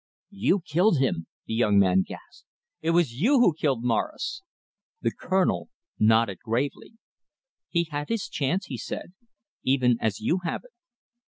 [0.33, 2.47] "You killed him," the young man gasped.
[2.81, 4.41] "It was you who killed Morris."
[4.99, 6.93] The Colonel nodded gravely.
[7.69, 9.13] "He had his chance," he said,
[9.61, 10.71] "even as you have it."